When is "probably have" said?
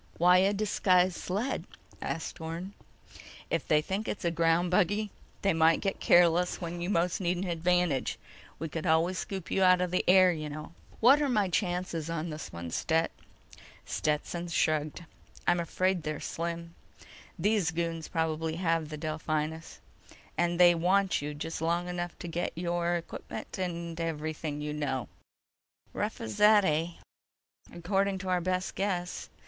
18.07-18.89